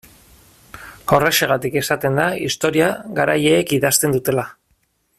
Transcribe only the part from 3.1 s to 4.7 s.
garaileek idazten dutela.